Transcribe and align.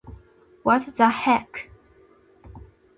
What 0.63 0.87
the 0.95 1.09
Heck? 1.11 1.69